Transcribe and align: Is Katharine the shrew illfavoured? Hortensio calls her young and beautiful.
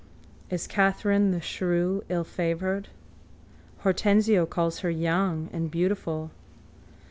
Is 0.49 0.65
Katharine 0.65 1.29
the 1.29 1.39
shrew 1.39 2.03
illfavoured? 2.09 2.85
Hortensio 3.81 4.47
calls 4.47 4.79
her 4.79 4.89
young 4.89 5.47
and 5.53 5.69
beautiful. 5.69 6.31